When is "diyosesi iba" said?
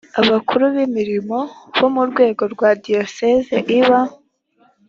2.83-3.99